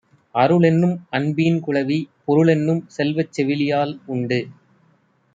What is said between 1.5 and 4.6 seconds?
குழவி, பொருளென்னும் செல்வச் செவிலியால் உண்டு.